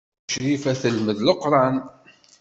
Crifa 0.31 0.71
telmed 0.81 1.19
Leqran. 1.27 1.75